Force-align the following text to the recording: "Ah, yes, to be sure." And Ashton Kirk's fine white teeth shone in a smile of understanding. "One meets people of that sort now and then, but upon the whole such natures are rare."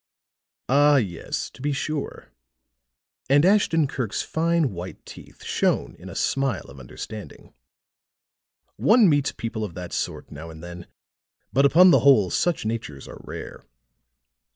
"Ah, 0.67 0.95
yes, 0.97 1.51
to 1.51 1.61
be 1.61 1.71
sure." 1.71 2.29
And 3.29 3.45
Ashton 3.45 3.85
Kirk's 3.85 4.23
fine 4.23 4.71
white 4.71 5.05
teeth 5.05 5.43
shone 5.43 5.93
in 5.99 6.09
a 6.09 6.15
smile 6.15 6.65
of 6.71 6.79
understanding. 6.79 7.53
"One 8.77 9.07
meets 9.07 9.31
people 9.31 9.63
of 9.63 9.75
that 9.75 9.93
sort 9.93 10.31
now 10.31 10.49
and 10.49 10.63
then, 10.63 10.87
but 11.53 11.67
upon 11.67 11.91
the 11.91 11.99
whole 11.99 12.31
such 12.31 12.65
natures 12.65 13.07
are 13.07 13.21
rare." 13.23 13.63